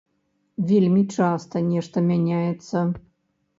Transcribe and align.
Вельмі 0.71 1.03
часта 1.19 1.63
нешта 1.69 2.05
мяняецца. 2.09 2.77